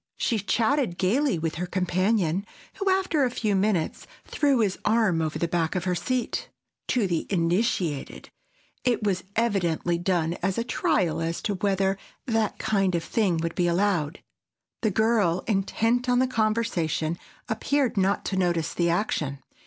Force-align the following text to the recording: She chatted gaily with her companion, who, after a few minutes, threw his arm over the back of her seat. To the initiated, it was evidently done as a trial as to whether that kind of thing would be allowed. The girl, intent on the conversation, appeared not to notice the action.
She 0.17 0.39
chatted 0.39 0.97
gaily 0.97 1.37
with 1.37 1.57
her 1.61 1.67
companion, 1.67 2.43
who, 2.77 2.89
after 2.89 3.23
a 3.23 3.29
few 3.29 3.55
minutes, 3.55 4.07
threw 4.25 4.61
his 4.61 4.79
arm 4.83 5.21
over 5.21 5.37
the 5.37 5.47
back 5.47 5.75
of 5.75 5.83
her 5.83 5.93
seat. 5.93 6.49
To 6.87 7.05
the 7.05 7.27
initiated, 7.29 8.31
it 8.83 9.03
was 9.03 9.23
evidently 9.35 9.99
done 9.99 10.39
as 10.41 10.57
a 10.57 10.63
trial 10.63 11.21
as 11.21 11.39
to 11.43 11.53
whether 11.53 11.99
that 12.25 12.57
kind 12.57 12.95
of 12.95 13.03
thing 13.03 13.37
would 13.43 13.53
be 13.53 13.67
allowed. 13.67 14.23
The 14.81 14.89
girl, 14.89 15.43
intent 15.45 16.09
on 16.09 16.17
the 16.17 16.25
conversation, 16.25 17.19
appeared 17.47 17.95
not 17.95 18.25
to 18.25 18.37
notice 18.37 18.73
the 18.73 18.89
action. 18.89 19.37